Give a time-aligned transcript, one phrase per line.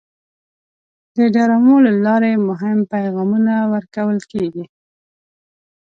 [1.17, 4.65] د ډرامو له لارې مهم پیغامونه ورکول کېږي.